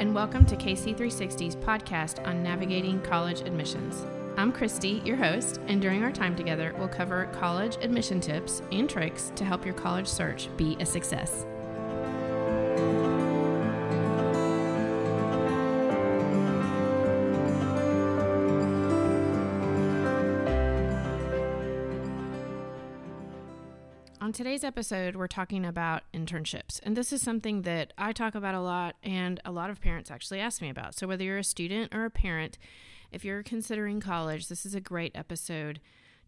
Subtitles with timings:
[0.00, 4.06] and welcome to KC360's podcast on navigating college admissions.
[4.38, 8.88] I'm Christy, your host, and during our time together, we'll cover college admission tips and
[8.88, 11.44] tricks to help your college search be a success.
[24.40, 26.80] Today's episode, we're talking about internships.
[26.82, 30.10] And this is something that I talk about a lot, and a lot of parents
[30.10, 30.94] actually ask me about.
[30.94, 32.56] So, whether you're a student or a parent,
[33.12, 35.78] if you're considering college, this is a great episode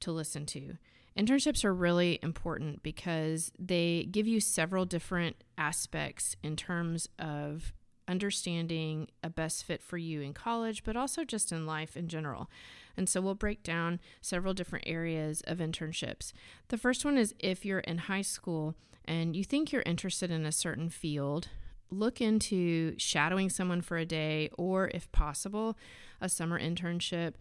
[0.00, 0.76] to listen to.
[1.16, 7.72] Internships are really important because they give you several different aspects in terms of
[8.10, 12.50] understanding a best fit for you in college, but also just in life in general.
[12.96, 16.32] And so we'll break down several different areas of internships.
[16.68, 20.44] The first one is if you're in high school and you think you're interested in
[20.44, 21.48] a certain field,
[21.90, 25.76] look into shadowing someone for a day or, if possible,
[26.20, 27.34] a summer internship.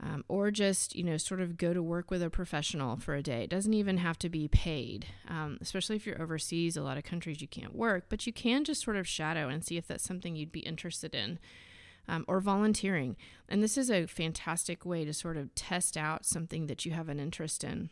[0.00, 3.22] Um, or just you know sort of go to work with a professional for a
[3.22, 3.44] day.
[3.44, 5.06] It doesn't even have to be paid.
[5.28, 8.64] Um, especially if you're overseas a lot of countries you can't work but you can
[8.64, 11.38] just sort of shadow and see if that's something you'd be interested in
[12.08, 13.16] um, or volunteering.
[13.48, 17.08] And this is a fantastic way to sort of test out something that you have
[17.08, 17.90] an interest in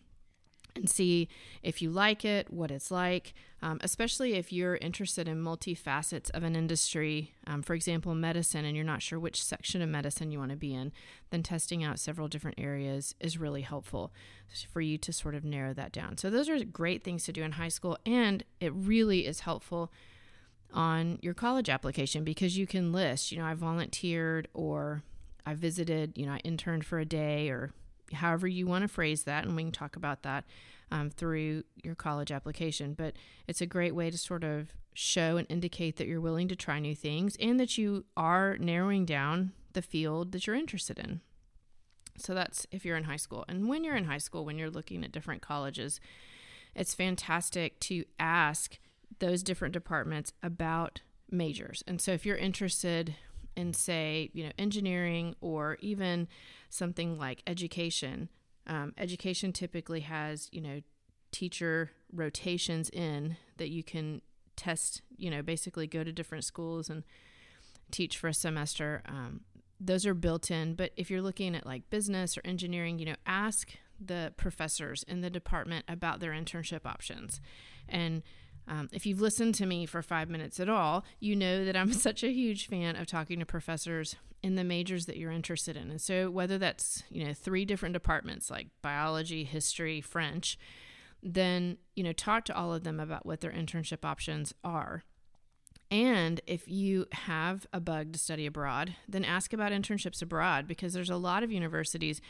[0.74, 1.28] and see
[1.62, 6.42] if you like it, what it's like, um, especially if you're interested in multifacets of
[6.42, 10.38] an industry, um, for example, medicine, and you're not sure which section of medicine you
[10.38, 10.92] want to be in,
[11.30, 14.12] then testing out several different areas is really helpful
[14.70, 16.16] for you to sort of narrow that down.
[16.16, 19.92] So, those are great things to do in high school, and it really is helpful
[20.72, 25.02] on your college application because you can list, you know, I volunteered or
[25.44, 27.72] I visited, you know, I interned for a day or
[28.12, 29.44] however you want to phrase that.
[29.44, 30.44] And we can talk about that
[30.90, 32.94] um, through your college application.
[32.94, 33.14] But
[33.46, 36.78] it's a great way to sort of show and indicate that you're willing to try
[36.78, 41.20] new things and that you are narrowing down the field that you're interested in.
[42.18, 43.44] So that's if you're in high school.
[43.48, 45.98] And when you're in high school, when you're looking at different colleges,
[46.74, 48.78] it's fantastic to ask
[49.18, 51.00] those different departments about
[51.30, 51.82] majors.
[51.86, 53.16] And so if you're interested
[53.56, 56.28] in, say, you know, engineering or even
[56.72, 58.30] something like education,
[58.66, 60.80] um, education typically has, you know,
[61.30, 64.22] teacher rotations in that you can
[64.56, 67.04] test, you know, basically go to different schools and
[67.90, 69.02] teach for a semester.
[69.06, 69.42] Um,
[69.78, 70.74] those are built in.
[70.74, 75.20] But if you're looking at like business or engineering, you know, ask the professors in
[75.20, 77.38] the department about their internship options.
[77.86, 78.22] And
[78.68, 81.92] um, if you've listened to me for five minutes at all, you know that I'm
[81.92, 85.90] such a huge fan of talking to professors in the majors that you're interested in.
[85.90, 90.58] And so, whether that's you know three different departments like biology, history, French,
[91.22, 95.04] then you know talk to all of them about what their internship options are.
[95.90, 100.94] And if you have a bug to study abroad, then ask about internships abroad because
[100.94, 102.22] there's a lot of universities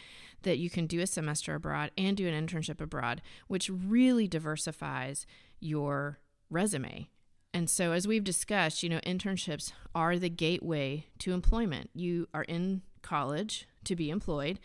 [0.43, 5.27] that you can do a semester abroad and do an internship abroad, which really diversifies
[5.61, 6.19] your
[6.53, 7.09] resume.
[7.55, 11.91] And so, as we've discussed, you know, internships are the gateway to employment.
[11.95, 14.59] You are in college to be employed,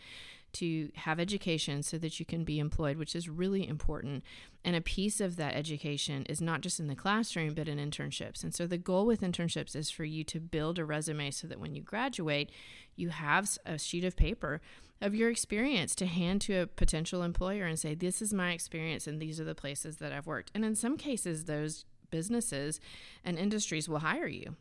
[0.54, 4.24] to have education so that you can be employed, which is really important.
[4.64, 8.42] And a piece of that education is not just in the classroom, but in internships.
[8.42, 11.60] And so, the goal with internships is for you to build a resume so that
[11.60, 12.50] when you graduate,
[12.96, 14.60] you have a sheet of paper
[15.00, 19.06] of your experience to hand to a potential employer and say, This is my experience,
[19.06, 20.50] and these are the places that I've worked.
[20.54, 22.80] And in some cases, those businesses
[23.24, 24.56] and industries will hire you.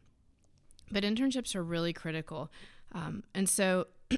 [0.92, 2.52] But internships are really critical.
[2.94, 3.88] Um, and so,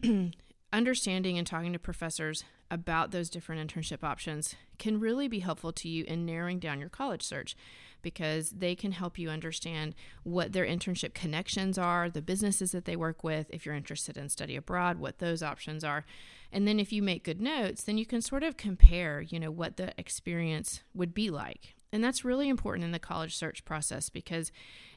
[0.71, 5.89] understanding and talking to professors about those different internship options can really be helpful to
[5.89, 7.55] you in narrowing down your college search
[8.01, 12.95] because they can help you understand what their internship connections are, the businesses that they
[12.95, 16.05] work with, if you're interested in study abroad, what those options are.
[16.51, 19.51] And then if you make good notes, then you can sort of compare, you know,
[19.51, 21.75] what the experience would be like.
[21.91, 24.51] And that's really important in the college search process because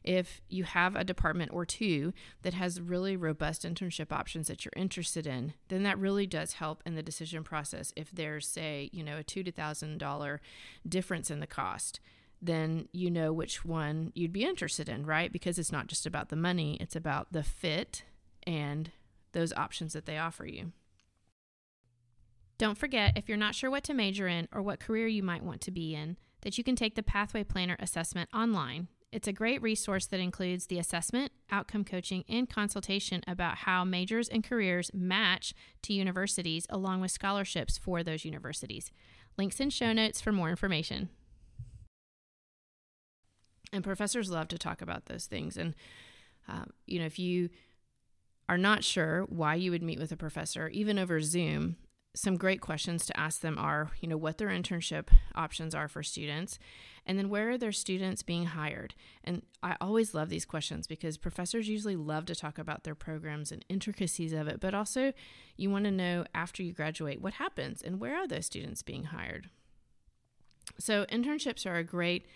[0.05, 2.13] if you have a department or two
[2.43, 6.83] that has really robust internship options that you're interested in, then that really does help
[6.85, 7.93] in the decision process.
[7.97, 10.41] If there's, say, you know, a two to thousand dollar
[10.87, 11.99] difference in the cost,
[12.43, 15.33] then you know which one you'd be interested in, right?
[15.33, 18.05] Because it's not just about the money, it's about the fit
[18.43, 18.91] and
[19.33, 20.73] those options that they offer you.
[22.59, 25.43] Don't forget, if you're not sure what to major in or what career you might
[25.43, 28.89] want to be in, that you can take the Pathway Planner assessment online.
[29.11, 34.29] It's a great resource that includes the assessment, outcome coaching, and consultation about how majors
[34.29, 38.91] and careers match to universities, along with scholarships for those universities.
[39.37, 41.09] Links in show notes for more information.
[43.73, 45.57] And professors love to talk about those things.
[45.57, 45.75] And
[46.49, 47.51] Um, you know, if you
[48.49, 51.77] are not sure why you would meet with a professor, even over Zoom,
[52.15, 56.03] some great questions to ask them are, you know, what their internship options are for
[56.03, 56.59] students,
[57.07, 58.95] and then where are their students being hired?
[59.25, 63.51] And I always love these questions because professors usually love to talk about their programs
[63.51, 65.13] and intricacies of it, but also
[65.57, 69.05] you want to know after you graduate what happens and where are those students being
[69.05, 69.49] hired.
[70.79, 72.27] So, internships are a great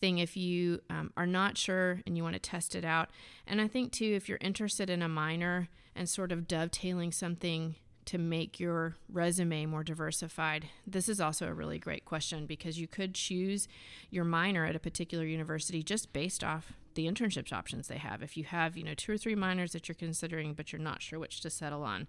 [0.00, 3.10] thing if you um, are not sure and you want to test it out.
[3.46, 7.76] And I think, too, if you're interested in a minor and sort of dovetailing something
[8.06, 10.68] to make your resume more diversified?
[10.86, 13.68] This is also a really great question because you could choose
[14.10, 18.22] your minor at a particular university just based off the internships options they have.
[18.22, 21.02] If you have, you know, two or three minors that you're considering but you're not
[21.02, 22.08] sure which to settle on,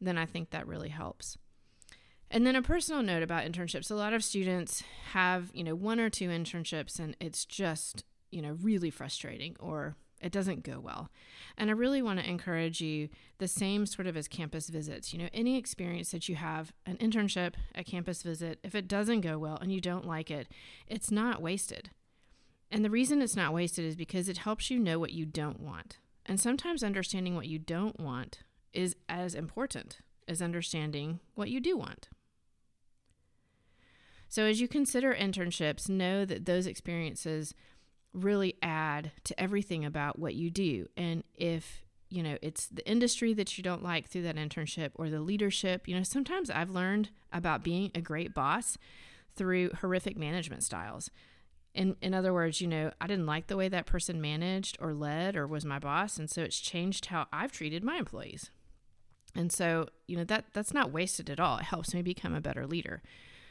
[0.00, 1.36] then I think that really helps.
[2.30, 3.90] And then a personal note about internships.
[3.90, 4.82] A lot of students
[5.12, 9.96] have, you know, one or two internships and it's just, you know, really frustrating or
[10.20, 11.10] it doesn't go well.
[11.56, 13.08] And I really want to encourage you
[13.38, 15.12] the same sort of as campus visits.
[15.12, 19.20] You know, any experience that you have, an internship, a campus visit, if it doesn't
[19.20, 20.48] go well and you don't like it,
[20.86, 21.90] it's not wasted.
[22.70, 25.60] And the reason it's not wasted is because it helps you know what you don't
[25.60, 25.98] want.
[26.24, 28.40] And sometimes understanding what you don't want
[28.72, 32.08] is as important as understanding what you do want.
[34.28, 37.54] So, as you consider internships, know that those experiences
[38.16, 40.88] really add to everything about what you do.
[40.96, 45.10] And if you know it's the industry that you don't like through that internship or
[45.10, 48.78] the leadership, you know, sometimes I've learned about being a great boss
[49.36, 51.10] through horrific management styles.
[51.74, 54.94] In, in other words, you know, I didn't like the way that person managed or
[54.94, 56.16] led or was my boss.
[56.16, 58.50] And so it's changed how I've treated my employees.
[59.34, 61.58] And so, you know, that that's not wasted at all.
[61.58, 63.02] It helps me become a better leader.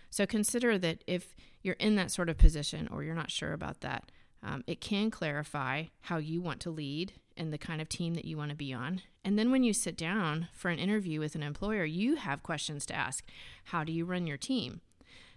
[0.09, 3.81] So consider that if you're in that sort of position or you're not sure about
[3.81, 4.12] that,
[4.45, 8.25] um, it can clarify how you want to lead and the kind of team that
[8.25, 9.01] you want to be on.
[9.24, 12.86] And then when you sit down for an interview with an employer, you have questions
[12.86, 13.25] to ask.
[13.65, 14.81] How do you run your team?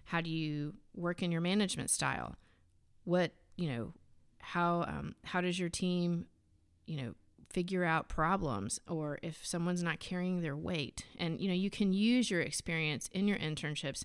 [0.05, 2.37] How do you work in your management style?
[3.05, 3.95] What, you know,
[4.41, 6.27] how um, how does your team,
[6.87, 7.15] you know,
[7.51, 11.07] figure out problems or if someone's not carrying their weight?
[11.19, 14.05] And you know, you can use your experience in your internships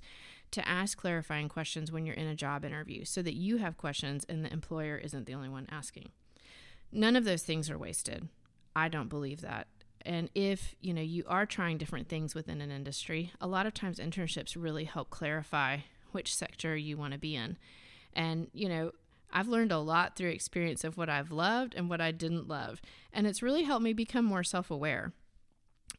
[0.53, 4.25] to ask clarifying questions when you're in a job interview so that you have questions
[4.29, 6.09] and the employer isn't the only one asking.
[6.91, 8.27] None of those things are wasted.
[8.75, 9.67] I don't believe that.
[10.05, 13.73] And if, you know, you are trying different things within an industry, a lot of
[13.73, 15.79] times internships really help clarify
[16.11, 17.57] which sector you want to be in.
[18.13, 18.91] And, you know,
[19.31, 22.81] I've learned a lot through experience of what I've loved and what I didn't love.
[23.11, 25.13] And it's really helped me become more self aware.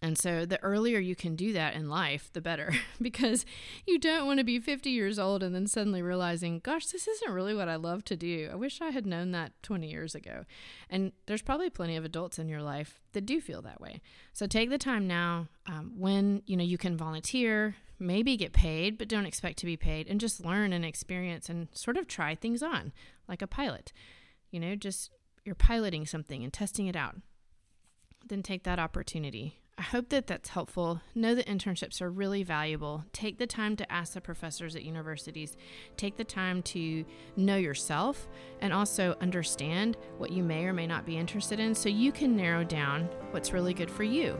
[0.03, 3.47] And so the earlier you can do that in life, the better, because
[3.87, 7.33] you don't want to be 50 years old and then suddenly realizing, gosh, this isn't
[7.33, 8.51] really what I love to do.
[8.53, 10.45] I wish I had known that 20 years ago.
[10.91, 14.03] And there's probably plenty of adults in your life that do feel that way.
[14.33, 18.99] So take the time now um, when, you know, you can volunteer, maybe get paid,
[18.99, 22.35] but don't expect to be paid and just learn and experience and sort of try
[22.35, 22.93] things on
[23.29, 23.93] like a pilot.
[24.51, 25.11] You know, just
[25.45, 27.17] you're piloting something and testing it out.
[28.27, 31.01] Then take that opportunity I hope that that's helpful.
[31.17, 33.05] Know that internships are really valuable.
[33.13, 35.57] Take the time to ask the professors at universities.
[35.97, 37.05] Take the time to
[37.37, 38.29] know yourself
[38.61, 42.37] and also understand what you may or may not be interested in so you can
[42.37, 44.39] narrow down what's really good for you.